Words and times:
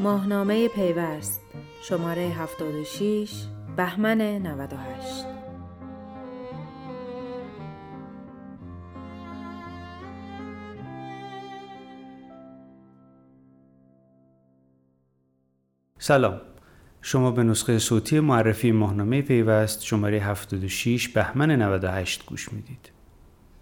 ماهنامه 0.00 0.68
پیوست 0.68 1.40
شماره 1.82 2.22
76 2.22 3.30
بهمن 3.76 4.20
98 4.20 5.24
سلام 15.98 16.40
شما 17.02 17.30
به 17.30 17.42
نسخه 17.42 17.78
صوتی 17.78 18.20
معرفی 18.20 18.72
ماهنامه 18.72 19.22
پیوست 19.22 19.82
شماره 19.82 20.18
76 20.18 21.08
بهمن 21.08 21.50
98 21.50 22.26
گوش 22.26 22.52
می‌دید. 22.52 22.90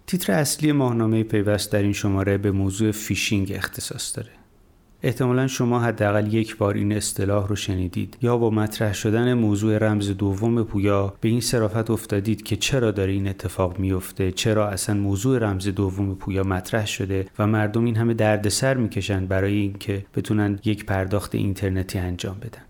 تیتر 0.07 0.33
اصلی 0.33 0.71
ماهنامه 0.71 1.23
پیوست 1.23 1.71
در 1.71 1.81
این 1.81 1.93
شماره 1.93 2.37
به 2.37 2.51
موضوع 2.51 2.91
فیشینگ 2.91 3.51
اختصاص 3.55 4.17
داره. 4.17 4.36
احتمالا 5.03 5.47
شما 5.47 5.79
حداقل 5.79 6.33
یک 6.33 6.57
بار 6.57 6.73
این 6.75 6.93
اصطلاح 6.93 7.47
رو 7.47 7.55
شنیدید. 7.55 8.17
یا 8.21 8.37
با 8.37 8.49
مطرح 8.49 8.93
شدن 8.93 9.33
موضوع 9.33 9.77
رمز 9.77 10.09
دوم 10.09 10.63
پویا 10.63 11.13
به 11.21 11.29
این 11.29 11.41
صرافت 11.41 11.91
افتادید 11.91 12.43
که 12.43 12.55
چرا 12.55 12.91
داره 12.91 13.11
این 13.11 13.27
اتفاق 13.27 13.79
میفته؟ 13.79 14.31
چرا 14.31 14.67
اصلا 14.67 14.95
موضوع 14.95 15.39
رمز 15.39 15.67
دوم 15.67 16.15
پویا 16.15 16.43
مطرح 16.43 16.87
شده 16.87 17.25
و 17.39 17.47
مردم 17.47 17.85
این 17.85 17.95
همه 17.95 18.13
دردسر 18.13 18.77
می‌کشن 18.77 19.25
برای 19.25 19.53
اینکه 19.53 20.05
بتونن 20.15 20.59
یک 20.65 20.85
پرداخت 20.85 21.35
اینترنتی 21.35 21.99
انجام 21.99 22.37
بدن؟ 22.39 22.61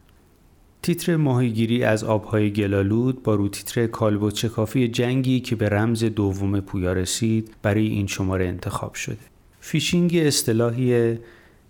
تیتر 0.81 1.15
ماهیگیری 1.15 1.83
از 1.83 2.03
آبهای 2.03 2.51
گلالود 2.51 3.23
با 3.23 3.35
رو 3.35 3.47
تیتر 3.47 3.87
کالبوت 3.87 4.45
کافی 4.45 4.87
جنگی 4.87 5.39
که 5.39 5.55
به 5.55 5.69
رمز 5.69 6.03
دوم 6.03 6.59
پویا 6.59 6.93
رسید 6.93 7.55
برای 7.61 7.87
این 7.87 8.07
شماره 8.07 8.45
انتخاب 8.45 8.93
شده. 8.93 9.17
فیشینگ 9.59 10.15
اصطلاحی 10.15 11.17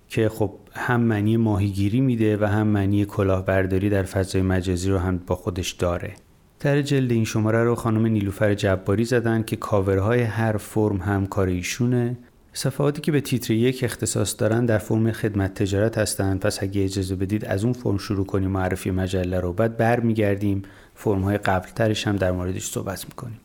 که 0.09 0.29
خب 0.29 0.53
هم 0.73 1.01
معنی 1.01 1.37
ماهیگیری 1.37 2.01
میده 2.01 2.37
و 2.37 2.45
هم 2.45 2.67
معنی 2.67 3.05
کلاهبرداری 3.05 3.89
در 3.89 4.03
فضای 4.03 4.41
مجازی 4.41 4.89
رو 4.89 4.97
هم 4.97 5.17
با 5.27 5.35
خودش 5.35 5.71
داره. 5.71 6.13
طرح 6.59 6.81
جلد 6.81 7.11
این 7.11 7.25
شماره 7.25 7.63
رو 7.63 7.75
خانم 7.75 8.05
نیلوفر 8.05 8.53
جباری 8.53 9.05
زدن 9.05 9.43
که 9.43 9.55
کاورهای 9.55 10.21
هر 10.21 10.57
فرم 10.57 10.97
هم 10.97 11.25
کار 11.25 11.47
ایشونه. 11.47 12.17
صفحاتی 12.53 13.01
که 13.01 13.11
به 13.11 13.21
تیتر 13.21 13.53
یک 13.53 13.83
اختصاص 13.83 14.35
دارن 14.37 14.65
در 14.65 14.77
فرم 14.77 15.11
خدمت 15.11 15.53
تجارت 15.53 15.97
هستند. 15.97 16.39
پس 16.39 16.63
اگه 16.63 16.83
اجازه 16.83 17.15
بدید 17.15 17.45
از 17.45 17.63
اون 17.63 17.73
فرم 17.73 17.97
شروع 17.97 18.25
کنیم 18.25 18.49
معرفی 18.49 18.91
مجله 18.91 19.39
رو. 19.39 19.53
بعد 19.53 19.77
برمیگردیم. 19.77 20.61
فرم 20.95 21.21
های 21.21 21.37
قبل 21.37 21.69
ترش 21.69 22.07
هم 22.07 22.15
در 22.15 22.31
موردش 22.31 22.65
صحبت 22.65 23.05
می‌کنیم. 23.05 23.39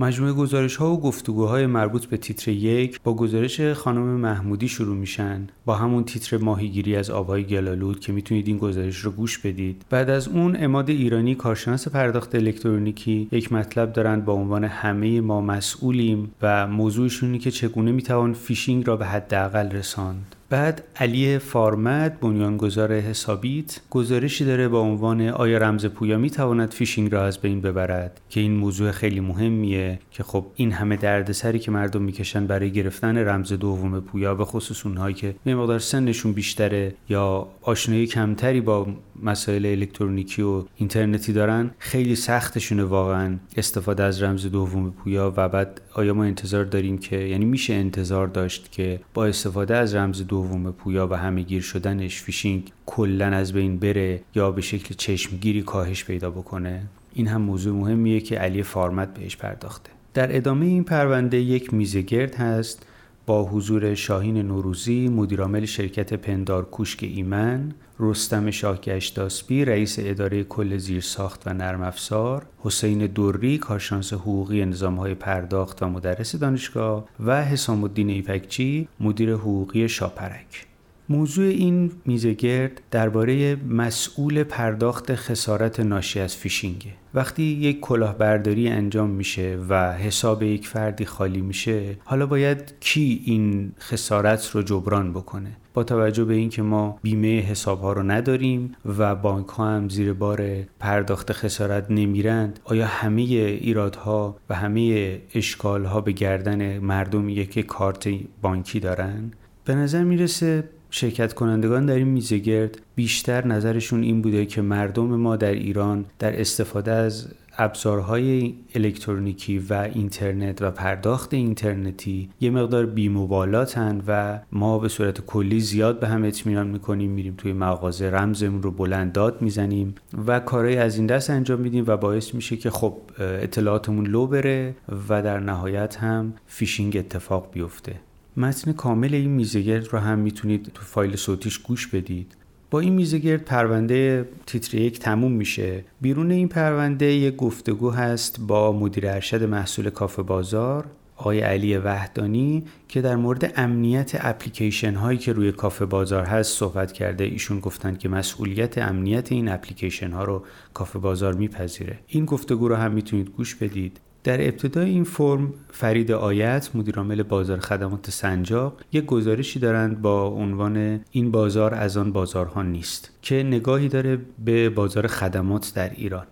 مجموعه 0.00 0.32
گزارش 0.32 0.76
ها 0.76 0.92
و 0.92 1.00
گفتگوهای 1.00 1.66
مربوط 1.66 2.06
به 2.06 2.16
تیتر 2.16 2.50
یک 2.50 3.00
با 3.04 3.14
گزارش 3.14 3.60
خانم 3.60 4.02
محمودی 4.02 4.68
شروع 4.68 4.96
میشن. 4.96 5.46
با 5.64 5.74
همون 5.74 6.04
تیتر 6.04 6.36
ماهیگیری 6.36 6.96
از 6.96 7.10
آبهای 7.10 7.44
گلالود 7.44 8.00
که 8.00 8.12
می‌تونید 8.12 8.48
این 8.48 8.58
گزارش 8.58 8.96
رو 8.96 9.10
گوش 9.10 9.38
بدید. 9.38 9.84
بعد 9.90 10.10
از 10.10 10.28
اون 10.28 10.56
اماد 10.60 10.90
ایرانی 10.90 11.34
کارشناس 11.34 11.88
پرداخت 11.88 12.34
الکترونیکی 12.34 13.28
یک 13.32 13.52
مطلب 13.52 13.92
دارند 13.92 14.24
با 14.24 14.32
عنوان 14.32 14.64
همه 14.64 15.20
ما 15.20 15.40
مسئولیم 15.40 16.30
و 16.42 16.66
موضوعشون 16.66 17.20
اینه 17.20 17.38
که 17.38 17.50
چگونه 17.50 17.92
می‌توان 17.92 18.32
فیشینگ 18.32 18.86
را 18.86 18.96
به 18.96 19.06
حداقل 19.06 19.70
رساند. 19.70 20.36
بعد 20.50 20.82
علی 20.96 21.38
فارمت 21.38 22.20
بنیانگذار 22.20 22.92
حسابیت 22.92 23.80
گزارشی 23.90 24.44
داره 24.44 24.68
با 24.68 24.80
عنوان 24.80 25.28
آیا 25.28 25.58
رمز 25.58 25.86
پویا 25.86 26.18
می 26.18 26.30
تواند 26.30 26.70
فیشینگ 26.72 27.12
را 27.12 27.24
از 27.24 27.38
بین 27.38 27.60
ببرد 27.60 28.20
که 28.30 28.40
این 28.40 28.56
موضوع 28.56 28.90
خیلی 28.90 29.20
مهمیه 29.20 29.98
که 30.10 30.22
خب 30.22 30.46
این 30.56 30.72
همه 30.72 30.96
دردسری 30.96 31.58
که 31.58 31.70
مردم 31.70 32.02
می‌کشن 32.02 32.46
برای 32.46 32.70
گرفتن 32.70 33.18
رمز 33.18 33.52
دوم 33.52 34.00
پویا 34.00 34.34
به 34.34 34.44
خصوص 34.44 34.86
اونهایی 34.86 35.14
که 35.14 35.34
به 35.44 35.54
مقدار 35.54 35.78
سنشون 35.78 36.32
بیشتره 36.32 36.94
یا 37.08 37.48
آشنایی 37.62 38.06
کمتری 38.06 38.60
با 38.60 38.86
مسائل 39.22 39.66
الکترونیکی 39.66 40.42
و 40.42 40.64
اینترنتی 40.76 41.32
دارن 41.32 41.70
خیلی 41.78 42.16
سختشونه 42.16 42.84
واقعا 42.84 43.36
استفاده 43.56 44.02
از 44.02 44.22
رمز 44.22 44.46
دوم 44.46 44.90
پویا. 44.90 45.34
و 45.36 45.48
بعد 45.48 45.80
آیا 45.94 46.14
ما 46.14 46.24
انتظار 46.24 46.64
داریم 46.64 46.98
که 46.98 47.16
یعنی 47.16 47.44
میشه 47.44 47.74
انتظار 47.74 48.26
داشت 48.26 48.72
که 48.72 49.00
با 49.14 49.26
استفاده 49.26 49.76
از 49.76 49.94
رمز 49.94 50.26
دوم 50.26 50.39
پویا 50.78 51.08
و 51.08 51.14
همه 51.14 51.42
گیر 51.42 51.62
شدنش 51.62 52.22
فیشینگ 52.22 52.72
کلا 52.86 53.26
از 53.26 53.52
بین 53.52 53.78
بره 53.78 54.20
یا 54.34 54.50
به 54.50 54.62
شکل 54.62 54.94
چشمگیری 54.94 55.62
کاهش 55.62 56.04
پیدا 56.04 56.30
بکنه؟ 56.30 56.82
این 57.14 57.26
هم 57.26 57.42
موضوع 57.42 57.76
مهمیه 57.76 58.20
که 58.20 58.38
علی 58.38 58.62
فارمت 58.62 59.14
بهش 59.14 59.36
پرداخته. 59.36 59.90
در 60.14 60.36
ادامه 60.36 60.66
این 60.66 60.84
پرونده 60.84 61.36
یک 61.36 61.74
میزگرد 61.74 62.34
هست 62.34 62.86
با 63.26 63.44
حضور 63.44 63.94
شاهین 63.94 64.36
نوروزی 64.36 65.08
مدیرعامل 65.08 65.64
شرکت 65.64 66.14
پندار 66.14 66.64
کوشک 66.64 67.02
ایمن 67.02 67.72
رستم 68.00 68.50
شاهگشتاسبی 68.50 69.64
رئیس 69.64 69.96
اداره 69.98 70.44
کل 70.44 70.76
زیرساخت 70.76 71.42
و 71.46 71.54
نرم 71.54 71.82
افزار 71.82 72.46
حسین 72.58 73.06
دوری 73.06 73.58
کارشناس 73.58 74.12
حقوقی 74.12 74.64
نظامهای 74.64 75.14
پرداخت 75.14 75.82
و 75.82 75.88
مدرس 75.88 76.36
دانشگاه 76.36 77.08
و 77.20 77.44
حسام 77.44 77.84
الدین 77.84 78.10
ایپکچی 78.10 78.88
مدیر 79.00 79.32
حقوقی 79.32 79.88
شاپرک. 79.88 80.69
موضوع 81.10 81.44
این 81.44 81.92
میزگرد 82.06 82.82
درباره 82.90 83.56
مسئول 83.56 84.42
پرداخت 84.42 85.14
خسارت 85.14 85.80
ناشی 85.80 86.20
از 86.20 86.36
فیشینگه. 86.36 86.90
وقتی 87.14 87.42
یک 87.42 87.80
کلاهبرداری 87.80 88.68
انجام 88.68 89.10
میشه 89.10 89.58
و 89.68 89.92
حساب 89.92 90.42
یک 90.42 90.68
فردی 90.68 91.04
خالی 91.04 91.40
میشه 91.40 91.96
حالا 92.04 92.26
باید 92.26 92.74
کی 92.80 93.22
این 93.24 93.72
خسارت 93.80 94.50
رو 94.50 94.62
جبران 94.62 95.12
بکنه؟ 95.12 95.56
با 95.74 95.84
توجه 95.84 96.24
به 96.24 96.34
اینکه 96.34 96.62
ما 96.62 96.98
بیمه 97.02 97.40
حساب 97.40 97.80
ها 97.80 97.92
رو 97.92 98.02
نداریم 98.02 98.76
و 98.98 99.14
بانک 99.14 99.48
ها 99.48 99.68
هم 99.68 99.88
زیر 99.88 100.12
بار 100.12 100.62
پرداخت 100.80 101.32
خسارت 101.32 101.86
نمیرند 101.90 102.60
آیا 102.64 102.86
همه 102.86 103.22
ایرادها 103.22 104.36
و 104.50 104.54
همه 104.54 105.20
اشکال 105.34 105.84
ها 105.84 106.00
به 106.00 106.12
گردن 106.12 106.78
مردمی 106.78 107.46
که 107.46 107.62
کارت 107.62 108.08
بانکی 108.42 108.80
دارن؟ 108.80 109.30
به 109.64 109.74
نظر 109.74 110.04
می‌رسه 110.04 110.64
شرکت 110.90 111.32
کنندگان 111.32 111.86
در 111.86 111.94
این 111.94 112.08
میزگرد 112.08 112.78
بیشتر 112.94 113.46
نظرشون 113.46 114.02
این 114.02 114.22
بوده 114.22 114.46
که 114.46 114.62
مردم 114.62 115.16
ما 115.16 115.36
در 115.36 115.52
ایران 115.52 116.04
در 116.18 116.40
استفاده 116.40 116.92
از 116.92 117.28
ابزارهای 117.58 118.54
الکترونیکی 118.74 119.58
و 119.58 119.88
اینترنت 119.94 120.62
و 120.62 120.70
پرداخت 120.70 121.34
اینترنتی 121.34 122.30
یه 122.40 122.50
مقدار 122.50 122.86
بیمبالاتن 122.86 124.02
و 124.06 124.40
ما 124.52 124.78
به 124.78 124.88
صورت 124.88 125.20
کلی 125.20 125.60
زیاد 125.60 126.00
به 126.00 126.08
هم 126.08 126.24
اطمینان 126.24 126.66
می‌کنیم 126.66 127.10
میریم 127.10 127.34
توی 127.38 127.52
مغازه 127.52 128.10
رمزمون 128.10 128.62
رو 128.62 128.70
بلند 128.70 129.12
داد 129.12 129.42
می‌زنیم 129.42 129.94
و 130.26 130.40
کارهای 130.40 130.76
از 130.76 130.96
این 130.96 131.06
دست 131.06 131.30
انجام 131.30 131.60
میدیم 131.60 131.84
و 131.86 131.96
باعث 131.96 132.34
میشه 132.34 132.56
که 132.56 132.70
خب 132.70 132.96
اطلاعاتمون 133.18 134.06
لو 134.06 134.26
بره 134.26 134.74
و 135.08 135.22
در 135.22 135.40
نهایت 135.40 135.96
هم 135.96 136.34
فیشینگ 136.46 136.96
اتفاق 136.96 137.50
بیفته. 137.52 137.94
متن 138.40 138.72
کامل 138.72 139.14
این 139.14 139.30
میزگرد 139.30 139.88
رو 139.88 139.98
هم 139.98 140.18
می‌تونید 140.18 140.70
تو 140.74 140.82
فایل 140.82 141.16
صوتیش 141.16 141.58
گوش 141.58 141.86
بدید. 141.86 142.36
با 142.70 142.80
این 142.80 142.92
میزگرد 142.92 143.44
پرونده 143.44 144.28
تیتر 144.46 144.78
یک 144.78 144.98
تموم 144.98 145.32
میشه. 145.32 145.84
بیرون 146.00 146.30
این 146.30 146.48
پرونده 146.48 147.06
یک 147.06 147.36
گفتگو 147.36 147.90
هست 147.90 148.40
با 148.40 148.72
مدیر 148.72 149.08
ارشد 149.08 149.42
محصول 149.42 149.90
کافه 149.90 150.22
بازار 150.22 150.86
آقای 151.16 151.40
علی 151.40 151.76
وحدانی 151.76 152.64
که 152.88 153.00
در 153.00 153.16
مورد 153.16 153.52
امنیت 153.56 154.10
اپلیکیشن 154.14 154.94
هایی 154.94 155.18
که 155.18 155.32
روی 155.32 155.52
کافه 155.52 155.86
بازار 155.86 156.24
هست 156.24 156.58
صحبت 156.58 156.92
کرده. 156.92 157.24
ایشون 157.24 157.60
گفتند 157.60 157.98
که 157.98 158.08
مسئولیت 158.08 158.78
امنیت 158.78 159.32
این 159.32 159.48
اپلیکیشن 159.48 160.10
ها 160.10 160.24
رو 160.24 160.44
کافه 160.74 160.98
بازار 160.98 161.34
میپذیره. 161.34 161.98
این 162.06 162.24
گفتگو 162.24 162.68
رو 162.68 162.74
هم 162.76 162.92
می‌تونید 162.92 163.30
گوش 163.30 163.54
بدید. 163.54 164.00
در 164.24 164.48
ابتدای 164.48 164.90
این 164.90 165.04
فرم 165.04 165.54
فرید 165.70 166.12
آیت 166.12 166.70
مدیرعامل 166.74 167.22
بازار 167.22 167.58
خدمات 167.58 168.10
سنجاق 168.10 168.80
یک 168.92 169.06
گزارشی 169.06 169.58
دارند 169.58 170.02
با 170.02 170.26
عنوان 170.26 171.00
این 171.10 171.30
بازار 171.30 171.74
از 171.74 171.96
آن 171.96 172.12
بازارها 172.12 172.62
نیست 172.62 173.10
که 173.22 173.42
نگاهی 173.42 173.88
داره 173.88 174.18
به 174.44 174.70
بازار 174.70 175.06
خدمات 175.06 175.72
در 175.74 175.90
ایران. 175.90 176.26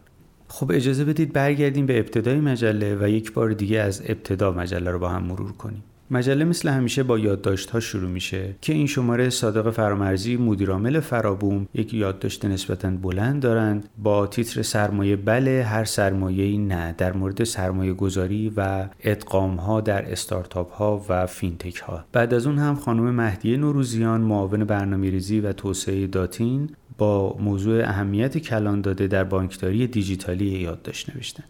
خب 0.49 0.73
اجازه 0.73 1.05
بدید 1.05 1.33
برگردیم 1.33 1.87
به 1.87 1.99
ابتدای 1.99 2.41
مجله 2.41 2.97
و 3.01 3.09
یک 3.09 3.33
بار 3.33 3.51
دیگه 3.51 3.81
از 3.81 4.03
ابتدا 4.07 4.53
مجله 4.53 4.91
رو 4.91 4.99
با 4.99 5.09
هم 5.09 5.23
مرور 5.23 5.53
کنیم. 5.53 5.85
مجله 6.11 6.45
مثل 6.45 6.69
همیشه 6.69 7.03
با 7.03 7.19
یادداشت 7.19 7.71
ها 7.71 7.81
شروع 7.81 8.11
میشه 8.11 8.55
که 8.61 8.73
این 8.73 8.87
شماره 8.87 9.31
صادق 9.31 9.71
فرامرزی 9.71 10.37
مدیرعامل 10.37 11.01
فرابوم 11.01 11.69
یک 11.75 11.95
یادداشت 11.95 12.45
نسبتا 12.45 12.91
بلند 12.91 13.43
دارند. 13.43 13.89
با 13.99 14.27
تیتر 14.27 14.63
سرمایه 14.63 15.17
بله 15.17 15.65
هر 15.65 15.85
سرمایه 15.85 16.59
نه. 16.59 16.95
در 16.99 17.13
مورد 17.13 17.45
سرمایه 17.45 17.93
گذاری 17.93 18.53
و 18.57 18.89
ادغام 19.01 19.57
ها 19.57 19.81
در 19.81 20.13
استارتاپ 20.13 20.73
ها 20.73 21.05
و 21.09 21.27
فینتک 21.27 21.77
ها 21.77 22.05
بعد 22.13 22.35
از 22.35 22.47
اون 22.47 22.59
هم 22.59 22.75
خانم 22.75 23.11
مهدیه 23.15 23.57
نوروزیان 23.57 24.21
معاون 24.21 24.65
برنامه 24.65 25.11
ریزی 25.11 25.41
و 25.41 25.53
توسعه 25.53 26.07
داتین 26.07 26.71
با 26.99 27.37
موضوع 27.41 27.83
اهمیت 27.85 28.39
کلان 28.39 28.81
داده 28.81 29.07
در 29.07 29.25
بانکداری 29.25 29.87
دیجیتالی 29.87 30.45
یادداشت 30.45 31.17
نوشتن. 31.17 31.45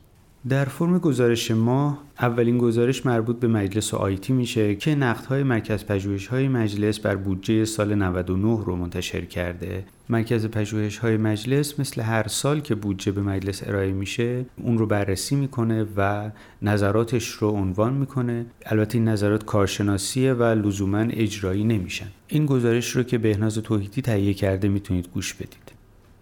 در 0.49 0.65
فرم 0.65 0.99
گزارش 0.99 1.51
ما 1.51 1.99
اولین 2.21 2.59
گزارش 2.59 3.07
مربوط 3.07 3.41
به 3.41 3.49
مجلس 3.49 3.95
آیتی 3.95 4.33
میشه 4.33 4.75
که 4.75 4.95
نقدهای 4.95 5.43
مرکز 5.43 5.85
پژوهش‌های 5.85 6.49
مجلس 6.49 6.99
بر 6.99 7.17
بودجه 7.17 7.65
سال 7.65 7.95
99 7.95 8.65
رو 8.65 8.77
منتشر 8.77 9.21
کرده. 9.21 9.85
مرکز 10.09 10.47
پژوهش‌های 10.47 11.17
مجلس 11.17 11.81
مثل 11.81 12.03
هر 12.03 12.29
سال 12.29 12.61
که 12.61 12.75
بودجه 12.75 13.13
به 13.13 13.23
مجلس 13.23 13.69
ارائه 13.69 13.93
میشه 13.93 14.45
اون 14.63 14.79
رو 14.79 14.87
بررسی 14.87 15.37
می‌کنه 15.37 15.87
و 15.97 16.31
نظراتش 16.63 17.29
رو 17.29 17.49
عنوان 17.49 17.95
می‌کنه. 17.95 18.47
البته 18.67 18.99
این 18.99 19.09
نظرات 19.09 19.45
کارشناسیه 19.45 20.33
و 20.33 20.43
لزوما 20.43 20.99
اجرایی 20.99 21.65
نمیشن. 21.65 22.09
این 22.29 22.47
گزارش 22.47 22.97
رو 22.97 23.03
که 23.03 23.19
بهناز 23.19 23.59
توحیدی 23.59 24.03
تهیه 24.03 24.35
کرده 24.35 24.69
می‌تونید 24.69 25.09
گوش 25.15 25.35
بدید. 25.35 25.73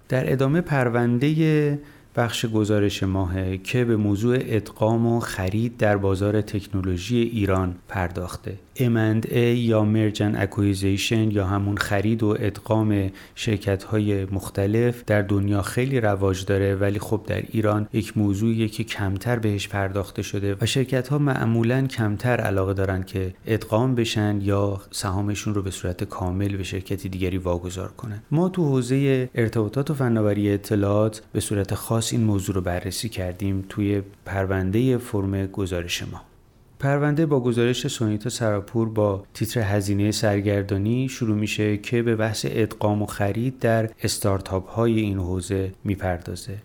در 0.08 0.32
ادامه 0.32 0.60
پرونده 0.60 1.78
بخش 2.16 2.46
گزارش 2.46 3.02
ماهه 3.02 3.58
که 3.58 3.84
به 3.84 3.96
موضوع 3.96 4.38
ادغام 4.40 5.06
و 5.06 5.20
خرید 5.20 5.76
در 5.76 5.96
بازار 5.96 6.40
تکنولوژی 6.40 7.16
ایران 7.16 7.74
پرداخته. 7.88 8.58
M&A 8.76 9.37
یا 9.37 9.84
merge 9.84 10.17
and 10.17 10.37
acquisition 10.37 11.31
یا 11.31 11.46
همون 11.46 11.76
خرید 11.76 12.23
و 12.23 12.37
ادغام 12.40 13.11
شرکت 13.34 13.84
های 13.84 14.25
مختلف 14.25 15.05
در 15.05 15.23
دنیا 15.23 15.62
خیلی 15.62 16.00
رواج 16.00 16.44
داره 16.44 16.75
ولی 16.75 16.99
خب 16.99 17.23
در 17.26 17.43
ایران 17.50 17.88
یک 17.93 18.19
موضوعیه 18.19 18.69
که 18.69 18.84
کمتر 18.84 19.38
بهش 19.38 19.69
پرداخته 19.69 20.23
شده 20.23 20.56
و 20.61 20.67
شرکت 20.67 21.08
ها 21.08 21.19
معمولا 21.19 21.87
کمتر 21.87 22.40
علاقه 22.40 22.75
دارن 22.75 23.02
که 23.02 23.34
ادغام 23.46 23.94
بشن 23.94 24.40
یا 24.43 24.81
سهامشون 24.90 25.55
رو 25.55 25.62
به 25.62 25.70
صورت 25.70 26.05
کامل 26.05 26.56
به 26.56 26.62
شرکتی 26.62 27.08
دیگری 27.08 27.38
واگذار 27.38 27.88
کنن. 27.88 28.23
ما 28.31 28.49
تو 28.49 28.64
حوزه 28.64 29.31
ارتباطات 29.34 29.90
و 29.90 29.94
فناوری 29.94 30.50
اطلاعات 30.50 31.23
به 31.32 31.40
صورت 31.40 31.75
خاص 31.75 32.12
این 32.12 32.25
موضوع 32.25 32.55
رو 32.55 32.61
بررسی 32.61 33.08
کردیم 33.08 33.64
توی 33.69 34.02
پرونده 34.25 34.99
فرم 34.99 35.46
گزارش 35.46 36.02
ما. 36.02 36.36
پرونده 36.78 37.26
با 37.26 37.40
گزارش 37.40 37.87
سونیتا 37.87 38.31
سراپور 38.31 38.88
با 38.88 39.25
تیتر 39.34 39.61
هزینه 39.61 40.11
سرگردانی 40.11 41.08
شروع 41.08 41.37
میشه 41.37 41.76
که 41.76 42.02
به 42.02 42.17
بحث 42.17 42.46
ادغام 42.49 43.02
و 43.02 43.06
خرید 43.06 43.58
در 43.58 43.90
استارتاپ 44.02 44.69
های 44.69 45.00
این 45.00 45.19
حوزه 45.19 45.73
می‌پردازه. 45.84 46.58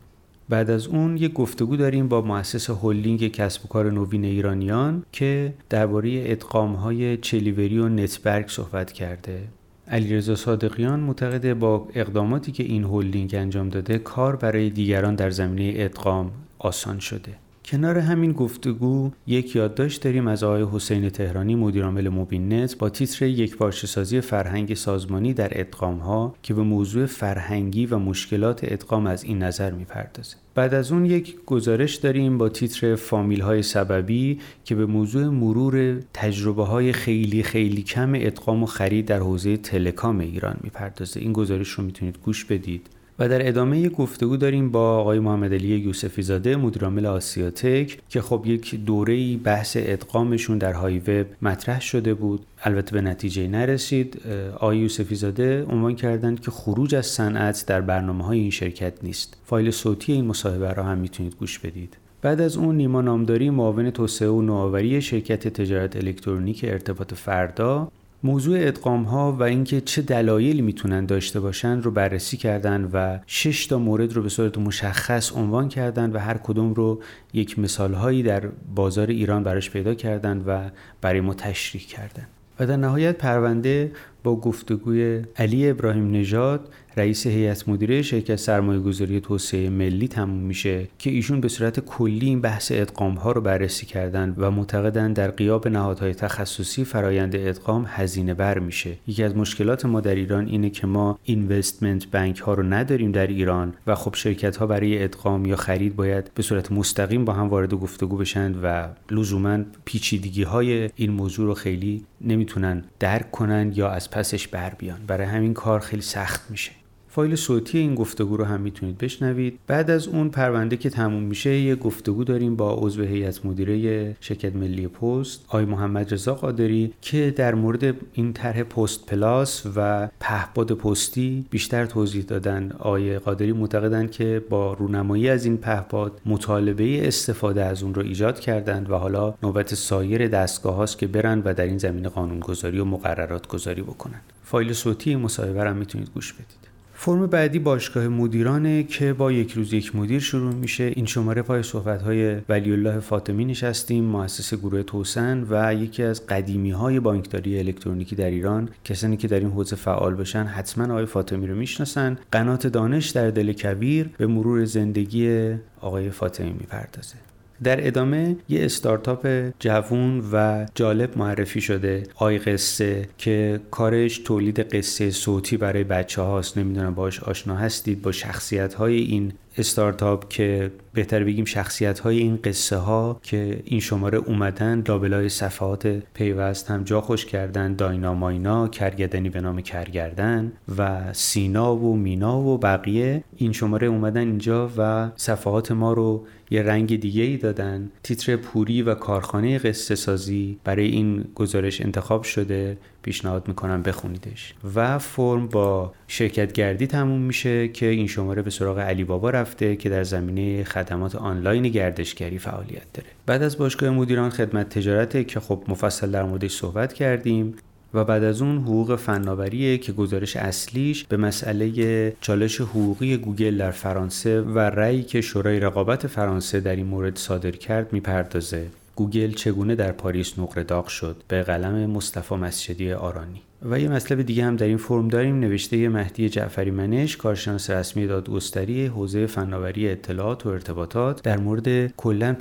بعد 0.49 0.69
از 0.69 0.87
اون 0.87 1.17
یک 1.17 1.33
گفتگو 1.33 1.75
داریم 1.75 2.07
با 2.07 2.21
مؤسس 2.21 2.69
هلدینگ 2.69 3.27
کسب 3.27 3.65
و 3.65 3.67
کار 3.67 3.91
نوین 3.91 4.25
ایرانیان 4.25 5.03
که 5.11 5.53
درباره 5.69 6.23
ادغام 6.25 6.73
های 6.73 7.17
چلیوری 7.17 7.79
و 7.79 7.89
نتبرگ 7.89 8.47
صحبت 8.47 8.91
کرده. 8.91 9.39
علیرضا 9.87 10.35
صادقیان 10.35 10.99
معتقده 10.99 11.53
با 11.53 11.87
اقداماتی 11.93 12.51
که 12.51 12.63
این 12.63 12.83
هلدینگ 12.83 13.35
انجام 13.35 13.69
داده 13.69 13.97
کار 13.97 14.35
برای 14.35 14.69
دیگران 14.69 15.15
در 15.15 15.29
زمینه 15.29 15.73
ادغام 15.75 16.31
آسان 16.59 16.99
شده. 16.99 17.31
کنار 17.71 17.97
همین 17.97 18.31
گفتگو 18.31 19.11
یک 19.27 19.55
یادداشت 19.55 20.03
داریم 20.03 20.27
از 20.27 20.43
آقای 20.43 20.65
حسین 20.71 21.09
تهرانی 21.09 21.55
مدیرعامل 21.55 22.09
موبین 22.09 22.53
نت 22.53 22.77
با 22.77 22.89
تیتر 22.89 23.25
یک 23.25 23.55
سازی 23.71 24.21
فرهنگ 24.21 24.73
سازمانی 24.73 25.33
در 25.33 25.59
ادغام 25.59 25.97
ها 25.97 26.35
که 26.43 26.53
به 26.53 26.63
موضوع 26.63 27.05
فرهنگی 27.05 27.85
و 27.85 27.97
مشکلات 27.97 28.59
ادغام 28.63 29.07
از 29.07 29.23
این 29.23 29.43
نظر 29.43 29.71
می‌پردازه. 29.71 30.35
بعد 30.55 30.73
از 30.73 30.91
اون 30.91 31.05
یک 31.05 31.37
گزارش 31.45 31.95
داریم 31.95 32.37
با 32.37 32.49
تیتر 32.49 32.95
فامیل 32.95 33.41
های 33.41 33.63
سببی 33.63 34.39
که 34.65 34.75
به 34.75 34.85
موضوع 34.85 35.25
مرور 35.25 35.99
تجربه 36.13 36.63
های 36.63 36.93
خیلی 36.93 37.43
خیلی 37.43 37.81
کم 37.81 38.11
ادغام 38.15 38.63
و 38.63 38.65
خرید 38.65 39.05
در 39.05 39.19
حوزه 39.19 39.57
تلکام 39.57 40.19
ایران 40.19 40.57
می‌پردازه. 40.63 41.19
این 41.19 41.33
گزارش 41.33 41.69
رو 41.69 41.83
می‌تونید 41.83 42.17
گوش 42.23 42.45
بدید. 42.45 42.87
و 43.21 43.27
در 43.27 43.47
ادامه 43.47 43.89
گفتگو 43.89 44.37
داریم 44.37 44.71
با 44.71 44.97
آقای 44.97 45.19
محمد 45.19 45.53
علی 45.53 45.67
یوسفی 45.67 46.21
زاده 46.21 46.55
مدیرعامل 46.55 47.05
آسیاتک 47.05 47.99
که 48.09 48.21
خب 48.21 48.43
یک 48.45 48.75
دوره 48.75 49.37
بحث 49.37 49.77
ادغامشون 49.79 50.57
در 50.57 50.73
های 50.73 50.99
وب 50.99 51.25
مطرح 51.41 51.81
شده 51.81 52.13
بود. 52.13 52.45
البته 52.63 52.91
به 52.91 53.01
نتیجه 53.01 53.47
نرسید. 53.47 54.21
آقای 54.55 54.77
یوسفی 54.77 55.15
زاده 55.15 55.63
عنوان 55.63 55.95
کردند 55.95 56.39
که 56.39 56.51
خروج 56.51 56.95
از 56.95 57.05
صنعت 57.05 57.65
در 57.67 57.81
برنامه 57.81 58.23
های 58.23 58.39
این 58.39 58.49
شرکت 58.49 58.93
نیست. 59.03 59.37
فایل 59.45 59.71
صوتی 59.71 60.13
این 60.13 60.25
مصاحبه 60.25 60.73
را 60.73 60.83
هم 60.83 60.97
می‌تونید 60.97 61.35
گوش 61.35 61.59
بدید. 61.59 61.97
بعد 62.21 62.41
از 62.41 62.57
اون 62.57 62.77
نیما 62.77 63.01
نامداری 63.01 63.49
معاون 63.49 63.91
توسعه 63.91 64.29
و 64.29 64.41
نوآوری 64.41 65.01
شرکت 65.01 65.47
تجارت 65.47 65.95
الکترونیک 65.95 66.65
ارتباط 66.67 67.13
فردا 67.13 67.91
موضوع 68.23 68.57
ادغام 68.61 69.03
ها 69.03 69.31
و 69.31 69.43
اینکه 69.43 69.81
چه 69.81 70.01
دلایلی 70.01 70.61
می‌تونن 70.61 71.05
داشته 71.05 71.39
باشن 71.39 71.81
رو 71.81 71.91
بررسی 71.91 72.37
کردن 72.37 72.89
و 72.93 73.19
شش 73.27 73.65
تا 73.65 73.79
مورد 73.79 74.13
رو 74.13 74.21
به 74.21 74.29
صورت 74.29 74.57
مشخص 74.57 75.33
عنوان 75.33 75.69
کردن 75.69 76.11
و 76.11 76.19
هر 76.19 76.37
کدوم 76.37 76.73
رو 76.73 77.01
یک 77.33 77.59
مثال 77.59 77.93
هایی 77.93 78.23
در 78.23 78.43
بازار 78.75 79.07
ایران 79.07 79.43
براش 79.43 79.69
پیدا 79.69 79.93
کردن 79.93 80.43
و 80.47 80.69
برای 81.01 81.21
ما 81.21 81.33
تشریح 81.33 81.83
کردن. 81.83 82.27
و 82.59 82.67
در 82.67 82.75
نهایت 82.75 83.17
پرونده 83.17 83.91
با 84.23 84.35
گفتگوی 84.35 85.23
علی 85.37 85.69
ابراهیم 85.69 86.11
نژاد 86.11 86.69
رئیس 86.97 87.27
هیئت 87.27 87.69
مدیره 87.69 88.01
شرکت 88.01 88.35
سرمایه 88.35 88.79
گذاری 88.79 89.19
توسعه 89.19 89.69
ملی 89.69 90.07
تموم 90.07 90.39
میشه 90.39 90.87
که 90.99 91.09
ایشون 91.09 91.41
به 91.41 91.47
صورت 91.47 91.79
کلی 91.79 92.25
این 92.25 92.41
بحث 92.41 92.71
ادغام 92.75 93.13
ها 93.13 93.31
رو 93.31 93.41
بررسی 93.41 93.85
کردن 93.85 94.35
و 94.37 94.51
معتقدن 94.51 95.13
در 95.13 95.31
قیاب 95.31 95.67
نهادهای 95.67 96.13
تخصصی 96.13 96.85
فرایند 96.85 97.35
ادغام 97.35 97.85
هزینه 97.87 98.33
بر 98.33 98.59
میشه. 98.59 98.97
یکی 99.07 99.23
از 99.23 99.35
مشکلات 99.35 99.85
ما 99.85 100.01
در 100.01 100.15
ایران 100.15 100.47
اینه 100.47 100.69
که 100.69 100.87
ما 100.87 101.19
اینوستمنت 101.23 102.11
بانک 102.11 102.39
ها 102.39 102.53
رو 102.53 102.63
نداریم 102.63 103.11
در 103.11 103.27
ایران 103.27 103.73
و 103.87 103.95
خب 103.95 104.15
شرکت 104.15 104.57
ها 104.57 104.67
برای 104.67 105.03
ادغام 105.03 105.45
یا 105.45 105.55
خرید 105.55 105.95
باید 105.95 106.31
به 106.35 106.43
صورت 106.43 106.71
مستقیم 106.71 107.25
با 107.25 107.33
هم 107.33 107.47
وارد 107.49 107.73
گفتگو 107.73 108.17
بشن 108.17 108.55
و 108.63 108.87
لزوما 109.11 109.59
پیچیدگی 109.85 110.43
های 110.43 110.89
این 110.95 111.11
موضوع 111.11 111.45
رو 111.45 111.53
خیلی 111.53 112.05
نمی‌تونن 112.21 112.83
درک 112.99 113.31
کنن 113.31 113.71
یا 113.75 113.89
از 113.89 114.11
پسش 114.11 114.47
بر 114.47 114.69
بیان. 114.69 114.99
برای 115.07 115.27
همین 115.27 115.53
کار 115.53 115.79
خیلی 115.79 116.01
سخت 116.01 116.51
میشه. 116.51 116.71
فایل 117.13 117.35
صوتی 117.35 117.77
این 117.77 117.95
گفتگو 117.95 118.37
رو 118.37 118.43
هم 118.43 118.61
می‌تونید 118.61 118.97
بشنوید. 118.97 119.59
بعد 119.67 119.91
از 119.91 120.07
اون 120.07 120.29
پرونده 120.29 120.77
که 120.77 120.89
تموم 120.89 121.23
میشه 121.23 121.59
یه 121.59 121.75
گفتگو 121.75 122.23
داریم 122.23 122.55
با 122.55 122.75
عضو 122.75 123.03
هیئت 123.03 123.45
مدیره 123.45 124.15
شرکت 124.19 124.55
ملی 124.55 124.87
پست 124.87 125.45
آقای 125.47 125.65
محمد 125.65 126.13
رضا 126.13 126.35
قادری 126.35 126.93
که 127.01 127.33
در 127.35 127.55
مورد 127.55 127.95
این 128.13 128.33
طرح 128.33 128.63
پست 128.63 129.05
پلاس 129.05 129.63
و 129.75 130.09
پهپاد 130.19 130.71
پستی 130.71 131.45
بیشتر 131.49 131.85
توضیح 131.85 132.23
دادن. 132.23 132.71
آقای 132.79 133.19
قادری 133.19 133.51
معتقدن 133.51 134.07
که 134.07 134.43
با 134.49 134.73
رونمایی 134.73 135.29
از 135.29 135.45
این 135.45 135.57
پهپاد 135.57 136.21
مطالبه 136.25 137.07
استفاده 137.07 137.63
از 137.63 137.83
اون 137.83 137.93
رو 137.93 138.01
ایجاد 138.01 138.39
کردند 138.39 138.89
و 138.89 138.95
حالا 138.95 139.33
نوبت 139.43 139.75
سایر 139.75 140.27
دستگاه 140.27 140.75
هاست 140.75 140.97
که 140.97 141.07
برن 141.07 141.41
و 141.45 141.53
در 141.53 141.65
این 141.65 141.77
زمینه 141.77 142.09
قانونگذاری 142.09 142.79
و 142.79 142.85
مقررات 142.85 143.47
گذاری 143.47 143.81
بکنن. 143.81 144.21
فایل 144.43 144.73
صوتی 144.73 145.15
مصاحبه 145.15 145.61
هم 145.61 145.75
می‌تونید 145.75 146.09
گوش 146.13 146.33
بدید. 146.33 146.70
فرم 147.03 147.27
بعدی 147.27 147.59
باشگاه 147.59 148.07
مدیرانه 148.07 148.83
که 148.83 149.13
با 149.13 149.31
یک 149.31 149.51
روز 149.51 149.73
یک 149.73 149.95
مدیر 149.95 150.19
شروع 150.19 150.53
میشه. 150.53 150.83
این 150.83 151.05
شماره 151.05 151.41
پای 151.41 151.63
صحبت 151.63 152.01
های 152.01 152.35
ولی 152.49 152.71
الله 152.71 152.99
فاطمی 152.99 153.45
نشستیم 153.45 154.03
مؤسس 154.03 154.53
گروه 154.53 154.83
توسن 154.83 155.47
و 155.49 155.73
یکی 155.73 156.03
از 156.03 156.27
قدیمی 156.27 156.71
های 156.71 156.99
بانکداری 156.99 157.59
الکترونیکی 157.59 158.15
در 158.15 158.29
ایران. 158.29 158.69
کسانی 158.85 159.17
که 159.17 159.27
در 159.27 159.39
این 159.39 159.49
حوزه 159.49 159.75
فعال 159.75 160.15
بشن 160.15 160.43
حتما 160.43 160.83
آقای 160.93 161.05
فاطمی 161.05 161.47
رو 161.47 161.55
می‌شناسن. 161.55 162.17
قنات 162.31 162.67
دانش 162.67 163.09
در 163.09 163.29
دل 163.29 163.53
کویر 163.53 164.09
به 164.17 164.27
مرور 164.27 164.65
زندگی 164.65 165.53
آقای 165.81 166.09
فاطمی 166.09 166.51
می‌پردازه. 166.51 167.15
در 167.63 167.87
ادامه 167.87 168.35
یه 168.49 168.65
استارتاپ 168.65 169.27
جوون 169.59 170.23
و 170.33 170.65
جالب 170.75 171.17
معرفی 171.17 171.61
شده 171.61 172.03
آی 172.15 172.37
قصه 172.37 173.09
که 173.17 173.59
کارش 173.71 174.17
تولید 174.17 174.59
قصه 174.59 175.11
صوتی 175.11 175.57
برای 175.57 175.83
بچه 175.83 176.21
هاست 176.21 176.57
نمی‌دونم 176.57 176.95
باش 176.95 177.23
آشنا 177.23 177.55
هستید. 177.55 178.01
با 178.01 178.11
شخصیت 178.11 178.73
های 178.73 178.95
این 178.95 179.33
استارتاپ 179.57 180.29
که 180.29 180.71
بهتر 180.93 181.23
بگیم 181.23 181.45
شخصیت 181.45 181.99
های 181.99 182.19
این 182.19 182.39
قصه 182.43 182.77
ها 182.77 183.19
که 183.23 183.61
این 183.65 183.79
شماره 183.79 184.17
اومدن 184.17 184.83
لابلای 184.87 185.29
صفحات 185.29 185.87
پیوست 186.13 186.71
هم 186.71 186.83
جا 186.83 187.01
خوش 187.01 187.25
کردن. 187.25 187.75
دایناماینا 187.75 188.67
کرگدنی 188.67 189.29
به 189.29 189.41
نام 189.41 189.61
کرگردن 189.61 190.51
و 190.77 191.13
سینا 191.13 191.75
و 191.75 191.95
مینا 191.95 192.39
و 192.39 192.57
بقیه 192.57 193.23
این 193.37 193.51
شماره 193.51 193.87
اومدن 193.87 194.27
اینجا 194.27 194.71
و 194.77 195.11
صفحات 195.15 195.71
ما 195.71 195.93
رو 195.93 196.25
یه 196.49 196.63
رنگ 196.63 196.99
دیگه 196.99 197.23
ای 197.23 197.37
دادن. 197.37 197.89
تیتر 198.03 198.35
پوری 198.35 198.81
و 198.81 198.95
کارخانه 198.95 199.57
قصه 199.57 199.95
سازی 199.95 200.59
برای 200.63 200.87
این 200.87 201.25
گزارش 201.35 201.81
انتخاب 201.81 202.23
شده. 202.23 202.77
پیشنهاد 203.03 203.47
می‌کنم 203.47 203.81
بخونیدش. 203.81 204.53
و 204.75 204.99
فرم 204.99 205.47
با 205.47 205.93
شرکت 206.07 206.53
گردی 206.53 206.87
تموم 206.87 207.21
میشه 207.21 207.67
که 207.67 207.85
این 207.85 208.07
شماره 208.07 208.41
به 208.41 208.49
سراغ 208.49 208.79
علی 208.79 209.03
بابا 209.03 209.29
رفته 209.29 209.75
که 209.75 209.89
در 209.89 210.03
زمینه 210.03 210.63
خدمات 210.83 211.15
آنلاین 211.15 211.63
گردشگری 211.63 212.37
فعالیت 212.37 212.93
داره. 212.93 213.09
بعد 213.25 213.43
از 213.43 213.57
باشگاه 213.57 213.89
مدیران 213.89 214.29
خدمت 214.29 214.69
تجارت 214.69 215.27
که 215.27 215.39
خب 215.39 215.63
مفصل 215.67 216.11
در 216.11 216.23
موردش 216.23 216.55
صحبت 216.55 216.93
کردیم 216.93 217.55
و 217.93 218.03
بعد 218.03 218.23
از 218.23 218.41
اون 218.41 218.57
حقوق 218.57 218.95
فناوریه 218.95 219.77
که 219.77 219.91
گزارش 219.91 220.35
اصلیش 220.35 221.03
به 221.03 221.17
مسئله 221.17 222.13
چالش 222.21 222.61
حقوقی 222.61 223.17
گوگل 223.17 223.57
در 223.57 223.71
فرانسه 223.71 224.41
و 224.41 224.59
رأیی 224.59 225.03
که 225.03 225.21
شورای 225.21 225.59
رقابت 225.59 226.07
فرانسه 226.07 226.59
در 226.59 226.75
این 226.75 226.85
مورد 226.85 227.17
صادر 227.17 227.51
کرد 227.51 227.93
می‌پردازه. 227.93 228.67
گوگل 229.01 229.31
چگونه 229.31 229.75
در 229.75 229.91
پاریس 229.91 230.39
نقره 230.39 230.63
داغ 230.63 230.87
شد؟ 230.87 231.23
به 231.27 231.43
قلم 231.43 231.89
مصطفی 231.89 232.35
مسجدی 232.35 232.93
آرانی. 232.93 233.41
و 233.69 233.79
یه 233.79 233.89
مطلب 233.89 234.21
دیگه 234.21 234.45
هم 234.45 234.55
در 234.55 234.65
این 234.65 234.77
فرم 234.77 235.07
داریم. 235.07 235.39
نوشته 235.39 235.89
مهدی 235.89 236.29
جعفری 236.29 236.71
منش 236.71 237.17
کارشناس 237.17 237.69
رسمی 237.69 238.07
دادگستری 238.07 238.85
حوزه 238.85 239.25
فناوری 239.25 239.89
اطلاعات 239.89 240.45
و 240.45 240.49
ارتباطات 240.49 241.23
در 241.23 241.37
مورد 241.37 241.87
کلا 241.95 242.35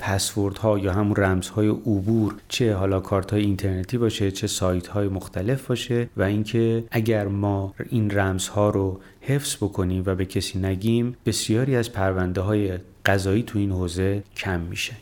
ها 0.61 0.79
یا 0.79 0.93
همون 0.93 1.15
رمزهای 1.15 1.67
عبور 1.67 2.35
چه 2.47 2.75
حالا 2.75 2.99
کارت 2.99 3.31
های 3.31 3.41
اینترنتی 3.41 3.97
باشه 3.97 4.31
چه 4.31 4.47
سایت 4.47 4.87
های 4.87 5.07
مختلف 5.07 5.67
باشه 5.67 6.09
و 6.17 6.23
اینکه 6.23 6.83
اگر 6.91 7.27
ما 7.27 7.73
این 7.89 8.11
رمزها 8.11 8.69
رو 8.69 8.99
حفظ 9.21 9.55
بکنیم 9.55 10.03
و 10.05 10.15
به 10.15 10.25
کسی 10.25 10.59
نگیم 10.59 11.15
بسیاری 11.25 11.75
از 11.75 11.91
پرونده 11.91 12.41
های 12.41 12.77
قضایی 13.05 13.43
تو 13.43 13.59
این 13.59 13.71
حوزه 13.71 14.23
کم 14.35 14.59
میشه. 14.59 14.93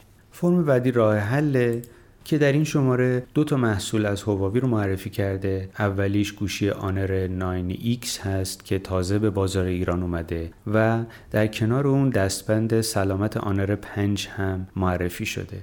فرم 0.41 0.65
بعدی 0.65 0.91
راه 0.91 1.17
حل 1.17 1.79
که 2.23 2.37
در 2.37 2.51
این 2.51 2.63
شماره 2.63 3.23
دو 3.33 3.43
تا 3.43 3.57
محصول 3.57 4.05
از 4.05 4.23
هواوی 4.23 4.59
رو 4.59 4.67
معرفی 4.67 5.09
کرده. 5.09 5.69
اولیش 5.79 6.31
گوشی 6.31 6.69
آنر 6.69 7.27
9X 7.27 8.19
هست 8.19 8.65
که 8.65 8.79
تازه 8.79 9.19
به 9.19 9.29
بازار 9.29 9.65
ایران 9.65 10.03
اومده 10.03 10.51
و 10.73 11.03
در 11.31 11.47
کنار 11.47 11.87
اون 11.87 12.09
دستبند 12.09 12.81
سلامت 12.81 13.37
آنر 13.37 13.75
5 13.75 14.27
هم 14.27 14.67
معرفی 14.75 15.25
شده. 15.25 15.57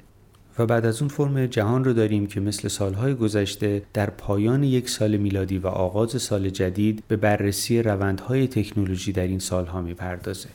و 0.58 0.66
بعد 0.66 0.86
از 0.86 1.02
اون 1.02 1.08
فرم 1.08 1.46
جهان 1.46 1.84
رو 1.84 1.92
داریم 1.92 2.26
که 2.26 2.40
مثل 2.40 2.68
سالهای 2.68 3.14
گذشته 3.14 3.82
در 3.94 4.10
پایان 4.10 4.64
یک 4.64 4.90
سال 4.90 5.16
میلادی 5.16 5.58
و 5.58 5.66
آغاز 5.66 6.22
سال 6.22 6.50
جدید 6.50 7.02
به 7.08 7.16
بررسی 7.16 7.82
روندهای 7.82 8.48
تکنولوژی 8.48 9.12
در 9.12 9.26
این 9.26 9.38
سالها 9.38 9.82
می‌پردازه. 9.82 10.48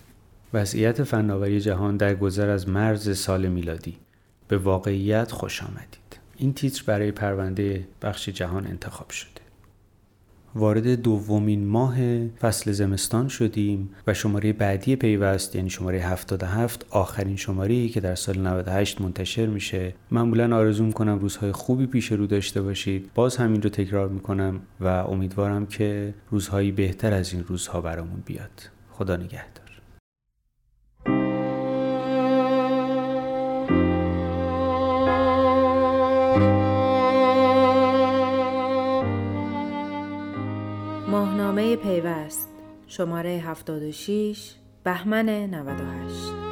وضعیت 0.53 1.03
فناوری 1.03 1.59
جهان 1.59 1.97
در 1.97 2.15
گذر 2.15 2.49
از 2.49 2.69
مرز 2.69 3.17
سال 3.17 3.47
میلادی. 3.47 3.97
به 4.51 4.57
واقعیت 4.57 5.31
خوش 5.31 5.63
آمدید. 5.63 6.19
این 6.37 6.53
تیتر 6.53 6.83
برای 6.87 7.11
پرونده 7.11 7.87
بخش 8.01 8.29
جهان 8.29 8.67
انتخاب 8.67 9.09
شده. 9.09 9.41
وارد 10.55 10.87
دومین 10.87 11.67
ماه 11.67 12.27
فصل 12.27 12.71
زمستان 12.71 13.27
شدیم 13.27 13.89
و 14.07 14.13
شماره 14.13 14.53
بعدی 14.53 14.95
پیوست 14.95 15.55
یعنی 15.55 15.69
شماره 15.69 15.99
77 15.99 16.85
آخرین 16.89 17.35
شماره 17.35 17.87
که 17.87 17.99
در 17.99 18.15
سال 18.15 18.37
98 18.37 19.01
منتشر 19.01 19.45
میشه. 19.45 19.93
معمولا 20.11 20.57
آرزو 20.57 20.91
کنم 20.91 21.19
روزهای 21.19 21.51
خوبی 21.51 21.85
پیش 21.85 22.11
رو 22.11 22.27
داشته 22.27 22.61
باشید. 22.61 23.11
باز 23.15 23.37
همین 23.37 23.61
رو 23.61 23.69
تکرار 23.69 24.09
می‌کنم 24.09 24.61
و 24.79 24.87
امیدوارم 24.87 25.65
که 25.65 26.13
روزهایی 26.31 26.71
بهتر 26.71 27.13
از 27.13 27.33
این 27.33 27.43
روزها 27.43 27.81
برامون 27.81 28.23
بیاد. 28.25 28.69
خدا 28.91 29.15
نگهدار. 29.15 29.60
پیوست. 42.01 42.49
شماره 42.87 43.39
76 43.39 44.55
بهمن 44.83 45.29
98 45.29 46.50